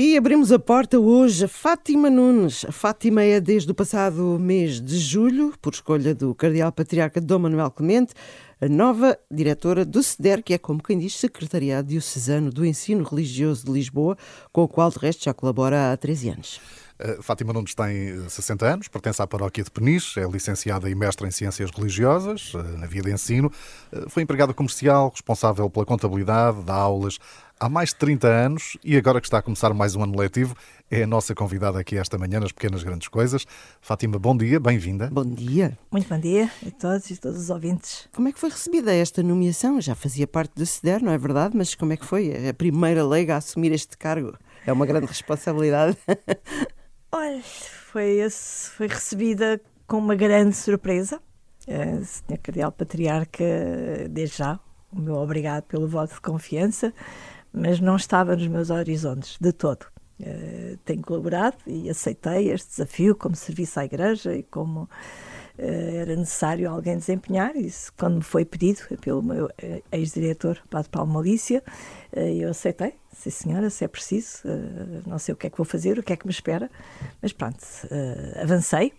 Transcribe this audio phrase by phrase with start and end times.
[0.00, 2.64] E abrimos a porta hoje a Fátima Nunes.
[2.64, 7.40] A Fátima é desde o passado mês de julho, por escolha do Cardeal Patriarca Dom
[7.40, 8.14] Manuel Clemente,
[8.60, 13.66] a nova diretora do SEDER, que é, como quem diz, Secretariado Diocesano do Ensino Religioso
[13.66, 14.16] de Lisboa,
[14.52, 16.60] com o qual, de resto, já colabora há 13 anos.
[17.20, 21.30] Fátima Nunes tem 60 anos, pertence à paróquia de Peniche, é licenciada e mestra em
[21.30, 23.52] Ciências Religiosas, uh, na via de ensino.
[23.92, 27.18] Uh, foi empregada comercial, responsável pela contabilidade, dá aulas
[27.60, 30.54] há mais de 30 anos e agora que está a começar mais um ano letivo,
[30.90, 33.46] é a nossa convidada aqui esta manhã nas Pequenas Grandes Coisas.
[33.80, 35.08] Fátima, bom dia, bem-vinda.
[35.10, 35.76] Bom dia.
[35.90, 38.08] Muito bom dia a todos e todos os ouvintes.
[38.12, 39.80] Como é que foi recebida esta nomeação?
[39.80, 41.56] Já fazia parte do CEDER, não é verdade?
[41.56, 42.30] Mas como é que foi?
[42.30, 44.36] É a primeira leiga a assumir este cargo.
[44.66, 45.96] É uma grande responsabilidade.
[47.10, 51.20] Olha, foi, foi recebida com uma grande surpresa.
[51.66, 53.44] A Senhora Cardeal Patriarca,
[54.08, 54.58] desde já,
[54.90, 56.94] o meu obrigado pelo voto de confiança
[57.52, 59.86] mas não estava nos meus horizontes de todo.
[60.20, 64.88] Uh, tenho colaborado e aceitei este desafio como serviço à Igreja e como uh,
[65.56, 67.54] era necessário alguém desempenhar.
[67.56, 71.62] Isso, quando me foi pedido pelo meu eh, ex-diretor, Padre Paulo Malícia,
[72.12, 72.94] uh, eu aceitei.
[73.12, 74.42] Sim, senhora, se é preciso,
[75.04, 76.70] não sei o que é que vou fazer, o que é que me espera,
[77.20, 77.58] mas pronto,
[78.40, 78.92] avancei.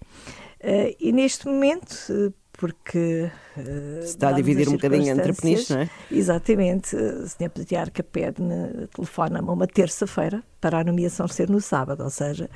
[0.99, 3.31] e neste momento, porque.
[3.57, 5.89] Uh, Se está a dividir um bocadinho entre peniches, não é?
[6.11, 6.93] Exatamente.
[6.93, 7.49] O Sr.
[7.49, 12.49] Patriarca pede-me, telefona-me uma terça-feira para a nomeação ser no sábado, ou seja,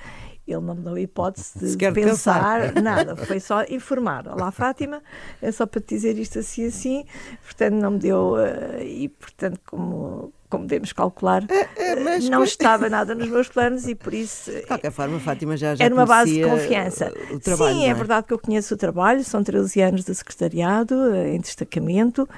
[0.45, 4.27] ele não me deu a hipótese de pensar, pensar, nada, foi só informar.
[4.27, 5.01] Olá, Fátima,
[5.41, 7.05] é só para te dizer isto assim assim,
[7.41, 8.33] portanto, não me deu.
[8.33, 12.29] Uh, e, portanto, como como devemos calcular, é, é, mas...
[12.29, 14.51] não estava nada nos meus planos e por isso.
[14.51, 17.11] De qualquer forma, Fátima já, já Era uma base de confiança.
[17.31, 17.87] O trabalho, Sim, é?
[17.87, 17.93] é?
[17.95, 22.29] verdade que eu conheço o trabalho, são 13 anos de secretariado, eh, em destacamento,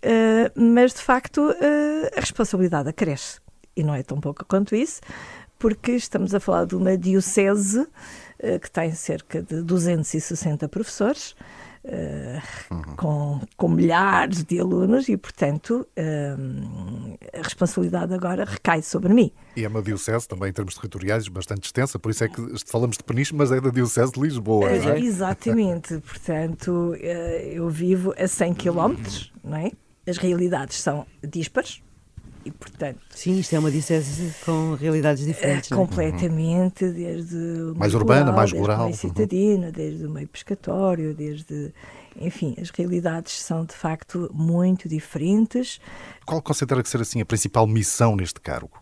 [0.00, 3.38] eh, mas de facto eh, a responsabilidade acresce.
[3.76, 5.02] E não é tão pouca quanto isso,
[5.58, 7.86] porque estamos a falar de uma diocese
[8.62, 11.34] que tem cerca de 260 professores.
[11.84, 12.96] Uh, uhum.
[12.96, 19.32] com, com milhares de alunos e, portanto, uh, a responsabilidade agora recai sobre mim.
[19.56, 22.96] E é uma diocese também em termos territoriais bastante extensa, por isso é que falamos
[22.96, 24.68] de Peniche, mas é da diocese de Lisboa.
[24.68, 25.00] Uh, é?
[25.00, 28.96] Exatamente, portanto, eu vivo a 100 km,
[29.42, 29.70] não é?
[30.06, 31.82] As realidades são díspares,
[32.48, 35.70] e, portanto, Sim, isto é uma diocese com realidades diferentes.
[35.70, 36.92] É, completamente, uhum.
[36.92, 39.72] desde o mais urbana, mais rural, mais citadina, uhum.
[39.72, 41.72] desde o meio pescatório, desde.
[42.20, 45.78] Enfim, as realidades são de facto muito diferentes.
[46.24, 48.80] Qual considera que ser assim a principal missão neste cargo?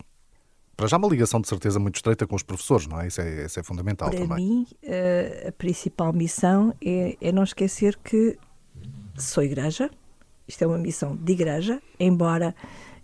[0.77, 3.09] Para já uma ligação de certeza muito estreita com os professores, não é?
[3.09, 4.29] Isso é, isso é fundamental Para também.
[4.29, 4.67] Para mim,
[5.49, 8.39] a principal missão é, é não esquecer que
[9.17, 9.91] sou igreja,
[10.47, 12.55] isto é uma missão de igreja, embora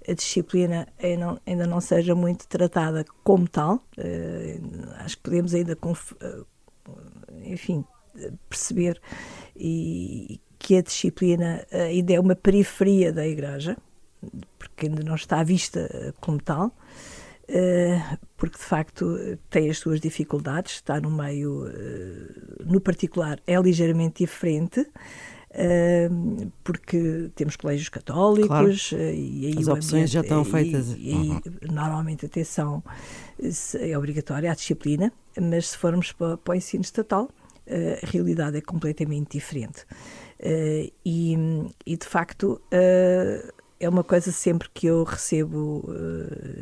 [0.09, 0.87] a disciplina
[1.47, 3.85] ainda não seja muito tratada como tal.
[3.97, 6.47] Uh, acho que podemos ainda, uh,
[7.45, 7.85] enfim,
[8.49, 9.01] perceber
[9.57, 13.77] e, que a disciplina ainda é uma periferia da Igreja,
[14.59, 16.73] porque ainda não está vista como tal.
[18.37, 19.19] Porque de facto
[19.51, 21.65] tem as suas dificuldades, está no meio,
[22.65, 24.87] no particular, é ligeiramente diferente,
[26.65, 28.49] porque temos colégios católicos
[28.89, 29.03] claro.
[29.05, 30.93] Eh, e aí as opções já estão feitas.
[30.93, 31.41] E, e uhum.
[31.71, 32.83] normalmente atenção
[33.79, 37.29] é obrigatória a disciplina, mas se formos para, para o ensino estatal,
[37.67, 39.85] eh, a realidade é completamente diferente.
[40.39, 41.37] Eh, e,
[41.85, 45.85] e de facto é uma coisa sempre que eu recebo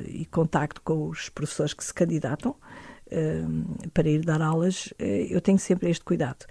[0.07, 2.57] e contacto com os professores que se candidatam
[3.93, 6.47] para ir dar aulas, eu tenho sempre este cuidado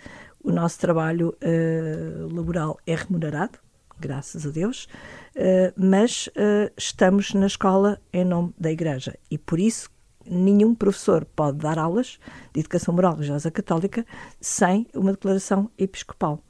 [0.50, 3.60] o nosso trabalho uh, laboral é remunerado,
[4.00, 4.88] graças a Deus,
[5.36, 9.92] uh, mas uh, estamos na escola em nome da Igreja e por isso
[10.26, 12.20] nenhum professor pode dar aulas
[12.52, 14.06] de educação moral religiosa católica
[14.42, 16.42] sem uma declaração episcopal.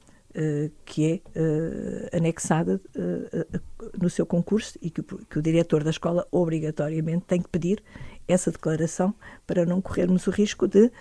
[0.84, 3.60] Que é uh, anexada uh,
[4.00, 7.82] no seu concurso e que, que, o diretor da escola obrigatoriamente tem que pedir
[8.28, 9.12] essa declaração
[9.44, 10.92] para não corrermos o risco de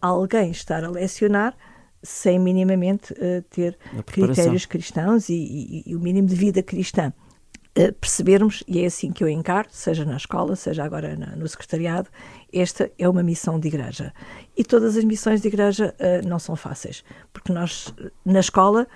[0.00, 1.56] alguém estar a lecionar
[2.02, 7.12] sem minimamente uh, ter critérios cristãos e, e, e, o mínimo de vida cristã.
[7.78, 11.46] Uh, percebermos, e é assim que eu encaro, seja na escola, seja agora na, no
[11.46, 12.08] secretariado,
[12.52, 14.12] esta é uma missão de igreja.
[14.56, 17.94] E todas as missões de igreja uh, não são fáceis, porque nós,
[18.24, 18.86] na escola,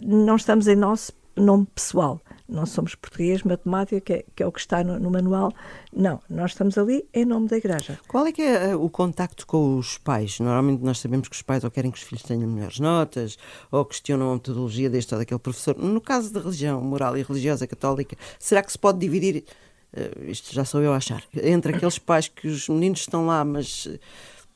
[0.00, 2.20] não estamos em nosso nome pessoal
[2.52, 5.52] não somos português, matemática, que é, que é o que está no, no, manual.
[5.92, 7.98] Não, nós estamos ali em nome da Igreja.
[8.06, 10.38] Qual é que é eh, o contacto com os pais?
[10.38, 13.38] Normalmente nós sabemos que os pais ou querem que os filhos tenham melhores notas,
[13.70, 15.76] ou questionam a metodologia deste ou daquele professor.
[15.76, 19.44] No caso da religião moral e religiosa católica, será que se pode dividir
[19.96, 23.44] uh, isto já sou eu a achar, entre aqueles pais que os meninos estão lá,
[23.44, 23.88] mas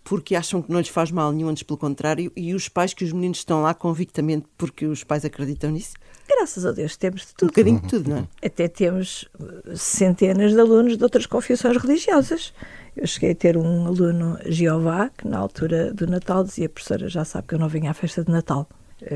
[0.06, 3.04] porque acham que não lhes faz mal nenhum, antes pelo contrário, e os pais que
[3.04, 5.94] os meninos estão lá convictamente porque os pais acreditam nisso?
[6.28, 7.44] Graças a Deus temos de tudo.
[7.44, 8.46] Um bocadinho de tudo, não é?
[8.46, 12.54] Até temos uh, centenas de alunos de outras confissões religiosas.
[12.96, 17.24] Eu cheguei a ter um aluno Jeová que na altura do Natal dizia, professora, já
[17.24, 18.68] sabe que eu não venho à festa de Natal.
[19.02, 19.06] Uh,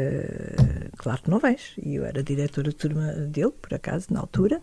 [1.00, 1.72] claro que não vens.
[1.82, 4.60] E eu era diretora de turma dele, por acaso, na altura.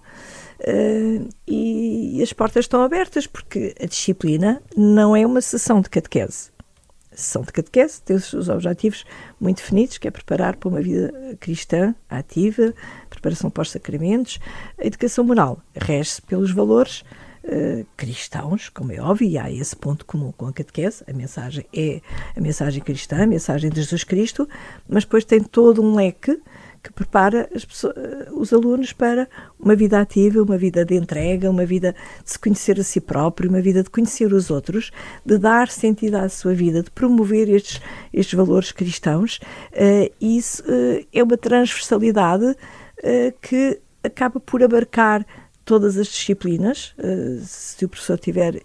[0.59, 5.89] Uh, e, e, as portas estão abertas, porque a disciplina não é uma sessão de
[5.89, 6.51] catequese.
[7.11, 9.03] A sessão de catequese tem os objetivos
[9.39, 12.71] muito definidos, que é preparar para uma vida cristã ativa,
[13.09, 14.39] preparação para os sacramentos,
[14.77, 15.59] a educação moral.
[15.73, 17.03] Rege-se pelos valores
[17.47, 21.03] uh, cristãos, como é óbvio, e há esse ponto comum com a catequese.
[21.07, 22.01] A mensagem é
[22.35, 24.47] a mensagem cristã, a mensagem de Jesus Cristo,
[24.87, 26.39] mas depois tem todo um leque
[26.83, 29.27] que prepara pessoas, eh, os alunos para
[29.59, 33.49] uma vida ativa, uma vida de entrega, uma vida de se conhecer a si próprio,
[33.49, 34.91] uma vida de conhecer os outros,
[35.25, 37.81] de dar sentido à sua vida, de promover estes,
[38.13, 39.39] estes valores cristãos.
[39.73, 45.25] Uh, isso uh, é uma transversalidade uh, que acaba por abarcar
[45.67, 46.95] todas as disciplinas,
[47.41, 48.61] se o professor tiver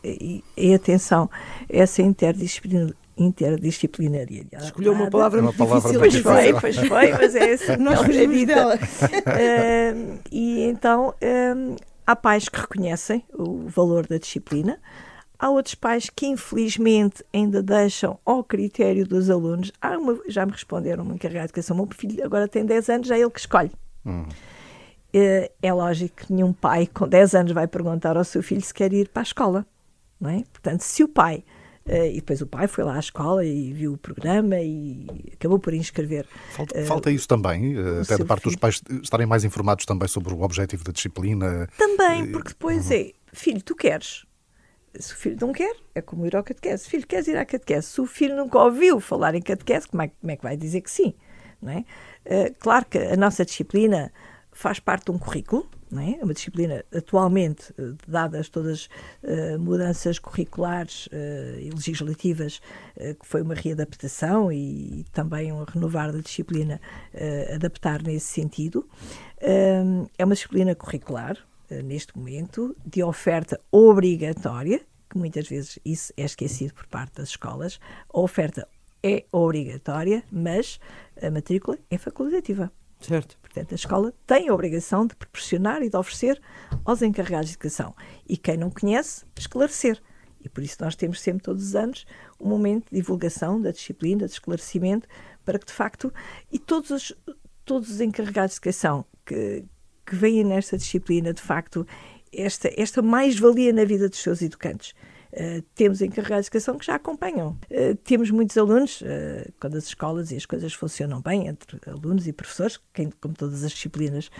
[0.56, 1.28] em atenção
[1.68, 4.64] essa interdisciplina, interdisciplinariedade.
[4.64, 6.22] Escolheu uma palavra é uma muito palavra difícil.
[6.22, 7.76] Pois foi, pois foi, mas é assim.
[7.76, 8.76] Nós fugimos dela.
[8.76, 11.76] Uh, e então uh,
[12.06, 14.78] há pais que reconhecem o valor da disciplina,
[15.38, 19.72] há outros pais que infelizmente ainda deixam ao critério dos alunos.
[19.80, 23.08] Há uma, já me responderam uma encarregada de educação, meu filho agora tem 10 anos,
[23.08, 23.72] já é ele que escolhe.
[24.06, 24.24] Hum.
[25.14, 28.72] Uh, é lógico que nenhum pai com 10 anos vai perguntar ao seu filho se
[28.72, 29.66] quer ir para a escola.
[30.20, 30.44] Não é?
[30.52, 31.44] Portanto, se o pai
[31.86, 35.58] Uh, e depois o pai foi lá à escola e viu o programa e acabou
[35.58, 36.26] por inscrever.
[36.52, 38.52] Falta, uh, falta isso também, uh, até da parte filho.
[38.52, 41.68] dos pais estarem mais informados também sobre o objetivo da disciplina.
[41.76, 42.96] Também, porque depois uhum.
[42.96, 44.24] é, filho, tu queres.
[44.94, 46.88] Se o filho não quer, é como ir ao catequese.
[46.88, 47.88] Filho, queres ir à catequese?
[47.88, 50.82] Se o filho nunca ouviu falar em catequese, como é, como é que vai dizer
[50.82, 51.14] que sim?
[51.60, 51.84] Não é?
[52.58, 54.12] claro que a nossa disciplina
[54.62, 56.20] faz parte de um currículo, é?
[56.20, 58.88] é uma disciplina atualmente, eh, dadas todas
[59.24, 62.60] as uh, mudanças curriculares uh, e legislativas,
[62.96, 66.80] uh, que foi uma readaptação e também um renovar da disciplina,
[67.52, 68.88] adaptar nesse sentido.
[69.40, 71.36] é uma disciplina curricular,
[71.84, 74.80] neste momento, de oferta obrigatória,
[75.10, 77.80] que muitas vezes isso é esquecido por parte das escolas.
[78.14, 78.68] A oferta
[79.02, 80.78] é obrigatória, mas
[81.20, 82.70] a matrícula é facultativa.
[83.02, 83.36] Certo.
[83.42, 86.40] Portanto, a escola tem a obrigação de proporcionar e de oferecer
[86.84, 87.94] aos encarregados de educação.
[88.28, 90.00] E quem não conhece, esclarecer.
[90.40, 92.06] E por isso nós temos sempre, todos os anos,
[92.40, 95.06] um momento de divulgação da disciplina, de esclarecimento,
[95.44, 96.12] para que de facto,
[96.50, 97.12] e todos os,
[97.64, 99.64] todos os encarregados de educação que,
[100.04, 101.86] que veem nesta disciplina, de facto,
[102.32, 104.94] esta, esta mais-valia na vida dos seus educantes.
[105.32, 107.58] Uh, temos encarregados de educação que já acompanham.
[107.70, 112.26] Uh, temos muitos alunos, uh, quando as escolas e as coisas funcionam bem entre alunos
[112.26, 114.30] e professores, quem, como todas as disciplinas,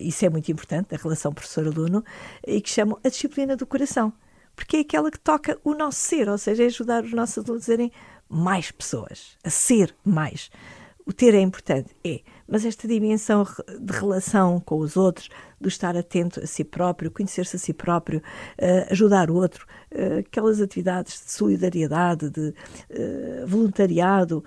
[0.00, 2.02] isso é muito importante, a relação professor-aluno,
[2.46, 4.12] e que chamam a disciplina do coração.
[4.56, 7.64] Porque é aquela que toca o nosso ser, ou seja, é ajudar os nossos alunos
[7.64, 7.92] a serem
[8.28, 10.50] mais pessoas, a ser mais.
[11.04, 12.20] O ter é importante, é,
[12.52, 13.46] mas esta dimensão
[13.80, 18.18] de relação com os outros, do estar atento a si próprio, conhecer-se a si próprio,
[18.18, 24.44] uh, ajudar o outro, uh, aquelas atividades de solidariedade, de uh, voluntariado,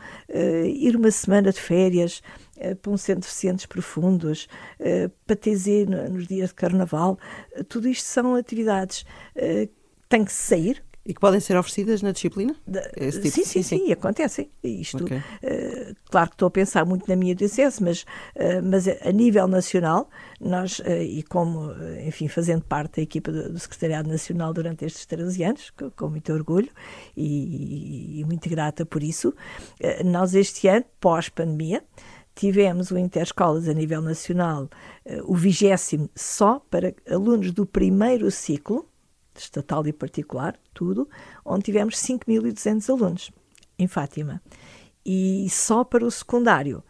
[0.65, 2.21] ir uma semana de férias
[2.79, 4.47] para um centro de deficientes profundos,
[5.25, 7.17] para TZ nos dias de carnaval,
[7.67, 9.69] tudo isto são atividades que
[10.07, 12.55] têm que sair, e que podem ser oferecidas na disciplina?
[12.65, 13.11] Tipo?
[13.11, 14.49] Sim, sim, sim, sim, acontecem.
[14.63, 15.17] Isto, okay.
[15.17, 18.01] uh, claro que estou a pensar muito na minha diocese, mas,
[18.35, 20.09] uh, mas a nível nacional,
[20.41, 21.71] nós, uh, e como,
[22.05, 26.09] enfim, fazendo parte da equipa do, do, Secretariado Nacional durante estes 13 anos, com, com
[26.09, 26.69] muito orgulho
[27.15, 29.33] e, e, muito grata por isso,
[30.03, 31.83] nós este ano, pós-pandemia,
[32.33, 34.69] tivemos o Interescolas a nível nacional,
[35.23, 38.89] o vigésimo só para alunos do primeiro ciclo,
[39.39, 41.09] estatal e particular, tudo,
[41.43, 43.31] onde tivemos 5.200 alunos
[43.77, 44.41] em Fátima.
[45.05, 46.83] E só para o secundário,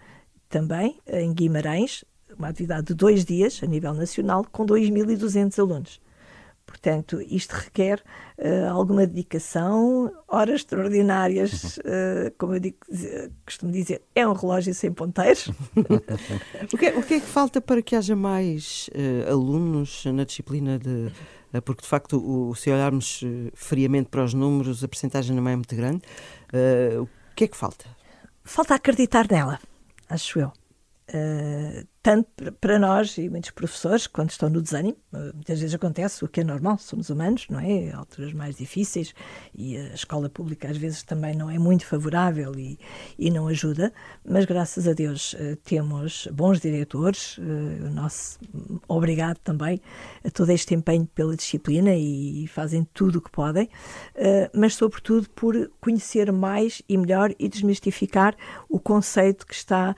[0.50, 2.06] também em Guimarães,
[2.38, 6.02] uma atividade de dois dias a nível nacional, com 2.200 alunos.
[6.66, 8.04] Portanto, isto requer
[8.40, 12.78] uh, alguma dedicação, horas extraordinárias, uh, como eu digo,
[13.46, 15.48] costumo dizer, é um relógio sem ponteiros.
[16.74, 20.24] o, que é, o, que é, que falta para que haja mais uh, alunos na
[20.24, 21.12] disciplina de
[21.62, 25.56] porque de facto, o, se olharmos eh, friamente para os números, a percentagem não é
[25.56, 26.02] muito grande.
[26.54, 27.86] Uh, o que é que falta?
[28.44, 29.60] Falta acreditar nela,
[30.10, 30.52] acho eu.
[31.10, 36.24] Uh, tanto para nós e muitos professores, quando estão no desânimo, eh, muitas vezes acontece
[36.24, 37.92] o que é normal, somos humanos, não é?
[37.94, 39.12] Alturas mais difíceis
[39.56, 42.78] e a escola pública às vezes também não é muito favorável e,
[43.18, 43.92] e não ajuda,
[44.24, 48.38] mas graças a Deus eh, temos bons diretores, o nosso
[48.88, 49.82] obrigado também
[50.24, 53.68] a todo este empenho pela disciplina e fazem tudo o que podem,
[54.54, 58.36] mas sobretudo por conhecer mais e melhor e desmistificar
[58.70, 59.96] o conceito que está,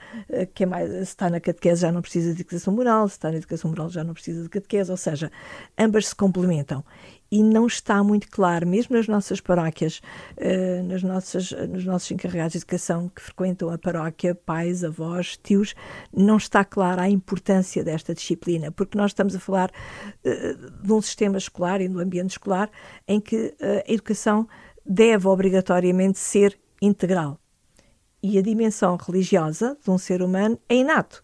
[0.54, 3.36] que é mais, está na catequese já não precisa de educação moral, se está na
[3.36, 5.30] educação moral já não precisa de catequese, ou seja,
[5.78, 6.84] ambas se complementam.
[7.30, 10.00] E não está muito claro, mesmo nas nossas paróquias,
[10.38, 15.74] uh, nas nossas, nos nossos encarregados de educação que frequentam a paróquia, pais, avós, tios,
[16.10, 21.02] não está clara a importância desta disciplina, porque nós estamos a falar uh, de um
[21.02, 22.70] sistema escolar e do ambiente escolar
[23.06, 24.48] em que uh, a educação
[24.86, 27.38] deve obrigatoriamente ser integral.
[28.22, 31.22] E a dimensão religiosa de um ser humano é inato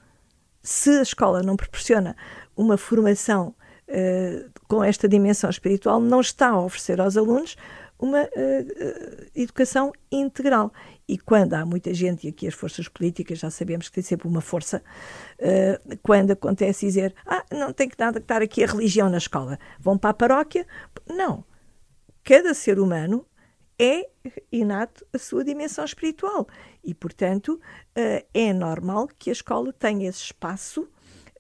[0.64, 2.16] se a escola não proporciona
[2.56, 3.54] uma formação
[3.88, 7.54] uh, com esta dimensão espiritual, não está a oferecer aos alunos
[7.98, 10.72] uma uh, educação integral.
[11.06, 14.26] E quando há muita gente, e aqui as forças políticas já sabemos que tem sempre
[14.26, 14.82] uma força,
[15.38, 19.18] uh, quando acontece dizer ah, não tem que nada que estar aqui a religião na
[19.18, 20.66] escola, vão para a paróquia.
[21.06, 21.44] Não.
[22.24, 23.26] Cada ser humano
[23.78, 24.08] é
[24.52, 26.46] inato a sua dimensão espiritual.
[26.82, 27.60] E, portanto,
[27.94, 30.88] eh, é normal que a escola tenha esse espaço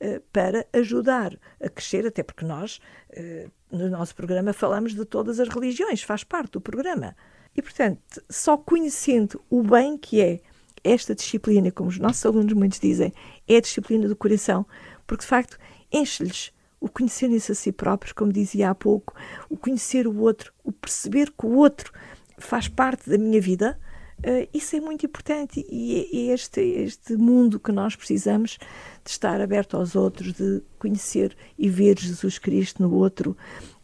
[0.00, 5.38] eh, para ajudar a crescer, até porque nós, eh, no nosso programa, falamos de todas
[5.38, 7.16] as religiões, faz parte do programa.
[7.56, 10.40] E, portanto, só conhecendo o bem que é
[10.82, 13.12] esta disciplina, como os nossos alunos muitos dizem,
[13.48, 14.66] é a disciplina do coração,
[15.06, 15.58] porque de facto
[15.90, 19.14] enche-lhes o conhecerem-se a si próprios, como dizia há pouco,
[19.48, 21.90] o conhecer o outro, o perceber que o outro
[22.38, 23.78] faz parte da minha vida,
[24.18, 28.58] uh, isso é muito importante e é, é este, este mundo que nós precisamos
[29.04, 33.36] de estar aberto aos outros, de conhecer e ver Jesus Cristo no outro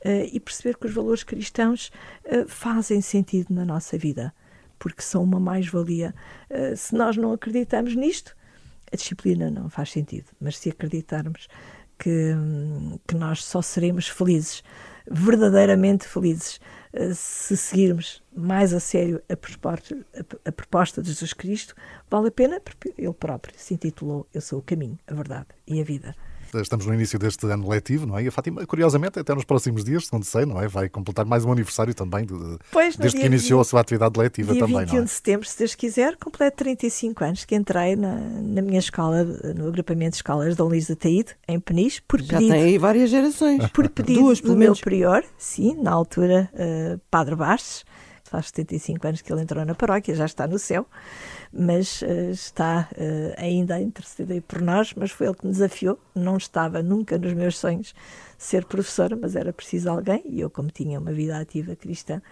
[0.04, 1.90] uh, e perceber que os valores cristãos
[2.24, 4.32] uh, fazem sentido na nossa vida,
[4.78, 6.14] porque são uma mais-valia.
[6.74, 8.34] se nós não acreditamos nisto,
[8.90, 11.48] a disciplina não faz sentido, mas se acreditarmos
[11.98, 12.34] que,
[13.06, 14.64] que nós só seremos felizes,
[15.08, 16.79] verdadeiramente felizes, eh,
[17.14, 19.96] se seguirmos mais a sério a proposta,
[20.44, 21.74] a proposta de Jesus Cristo,
[22.10, 25.80] vale a pena, porque ele próprio se intitulou Eu sou o caminho, a verdade e
[25.80, 26.16] a vida.
[26.58, 28.24] Estamos no início deste ano letivo, não é?
[28.24, 30.68] E a Fátima, curiosamente, até nos próximos dias, segundo sei, não é?
[30.68, 32.34] Vai completar mais um aniversário também, de,
[32.70, 35.04] pois, desde que iniciou 20, a sua atividade letiva dia também, 21 não é?
[35.04, 39.68] de setembro, se Deus quiser, completo 35 anos que entrei na, na minha escola, no
[39.68, 42.52] agrupamento de escolas de Dom Luís de Taíde, em Peniche, por Já pedido...
[42.52, 43.66] tem aí várias gerações.
[43.68, 47.84] Por pedido Duas, do meu prior, sim, na altura, uh, Padre Bastos,
[48.24, 50.86] faz 75 anos que ele entrou na paróquia, já está no céu,
[51.52, 55.98] mas uh, está uh, ainda a interceder por nós, mas foi ele que me desafiou,
[56.14, 57.94] não estava nunca nos meus sonhos
[58.38, 62.22] ser professora, mas era preciso alguém, e eu como tinha uma vida ativa cristã,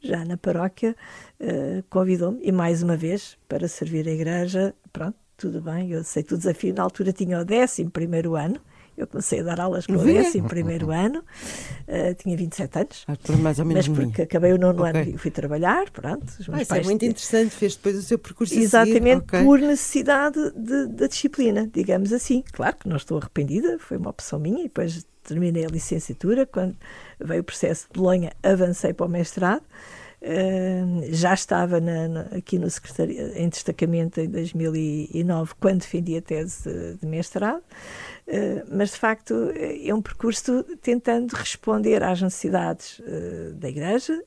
[0.00, 0.96] já na paróquia,
[1.40, 6.34] uh, convidou-me, e mais uma vez, para servir a igreja, pronto, tudo bem, eu aceito
[6.34, 8.60] o desafio, na altura tinha o 11 primeiro ano,
[9.02, 13.04] eu comecei a dar aulas com esse em primeiro ano, uh, tinha 27 anos.
[13.08, 15.02] Ah, mais ou menos mas porque acabei o nono okay.
[15.02, 16.26] ano e fui trabalhar, pronto.
[16.52, 19.44] Ah, isso é muito interessante, fez depois o seu percurso Exatamente, okay.
[19.44, 20.38] por necessidade
[20.88, 22.44] da disciplina, digamos assim.
[22.52, 26.46] Claro que não estou arrependida, foi uma opção minha e depois terminei a licenciatura.
[26.46, 26.76] Quando
[27.20, 29.62] veio o processo de Bolonha, avancei para o mestrado.
[31.10, 36.96] Já estava na, na, aqui no secretaria, em destacamento em 2009, quando defendi a tese
[37.00, 37.62] de, mestrado,
[38.70, 44.22] mas de facto é um percurso tentando responder às necessidades uh, da Igreja,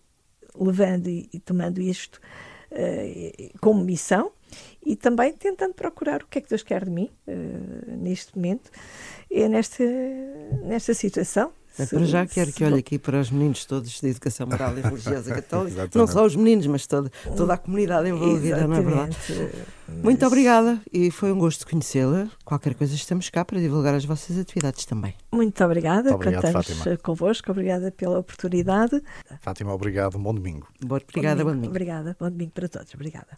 [0.59, 2.19] levando e, e tomando isto
[3.61, 4.31] como missão
[4.85, 7.09] e também tentando procurar o que é que Deus quer de mim
[7.87, 8.69] neste momento,
[9.31, 9.83] é nesta,
[10.63, 14.47] nesta situação é, para já quero que olhe aqui para os meninos todos de educação
[14.47, 18.83] moral e religiosa católica, não só os meninos, mas toda, toda a comunidade envolvida, Exatamente.
[18.83, 19.17] não é verdade?
[19.87, 20.03] Mas...
[20.03, 22.27] Muito obrigada e foi um gosto conhecê-la.
[22.43, 25.13] Qualquer coisa estamos cá para divulgar as vossas atividades também.
[25.31, 26.97] Muito obrigada, Muito obrigado, contamos Fátima.
[26.97, 29.01] convosco, obrigada pela oportunidade.
[29.41, 30.67] Fátima, obrigado, bom domingo.
[30.83, 31.51] Obrigada, bom domingo.
[31.51, 31.69] Bom domingo.
[31.69, 33.37] Obrigada, bom domingo para todos, obrigada.